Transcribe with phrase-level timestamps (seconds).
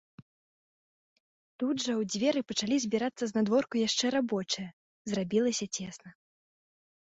[1.59, 4.69] Тут жа ў дзверы пачалі збірацца знадворку яшчэ рабочыя,
[5.13, 6.09] зрабілася цесна.